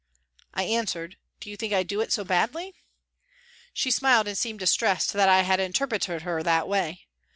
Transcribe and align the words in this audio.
"I 0.55 0.63
answered:" 0.63 1.17
Do 1.41 1.47
you 1.51 1.55
think 1.55 1.73
I 1.73 1.83
do 1.83 2.01
it 2.01 2.11
so 2.11 2.23
badly?" 2.23 2.73
She 3.75 3.91
smiled 3.91 4.27
and 4.27 4.35
seemed 4.35 4.57
distressed 4.57 5.13
that 5.13 5.29
I 5.29 5.43
had 5.43 5.59
interpreted 5.59 6.23
her 6.23 6.41
that 6.41 6.67
way. 6.67 7.05